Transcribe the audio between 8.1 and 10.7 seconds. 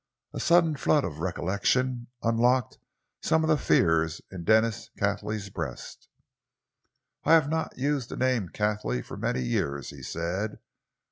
name of Cathley for many years," he said.